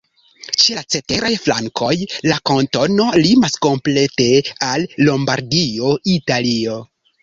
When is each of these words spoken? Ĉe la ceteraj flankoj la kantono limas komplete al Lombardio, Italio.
Ĉe 0.61 0.77
la 0.77 0.83
ceteraj 0.95 1.31
flankoj 1.43 1.91
la 2.31 2.39
kantono 2.51 3.07
limas 3.27 3.63
komplete 3.69 4.31
al 4.73 4.91
Lombardio, 5.07 5.99
Italio. 6.21 6.85